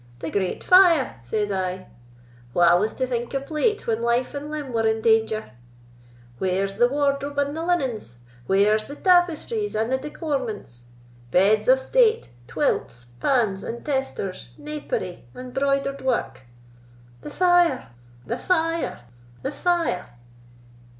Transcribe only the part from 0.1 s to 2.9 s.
'The great fire,' says I; 'wha